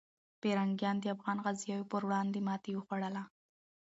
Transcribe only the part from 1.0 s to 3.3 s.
افغان غازیو پر وړاندې ماتې وخوړله.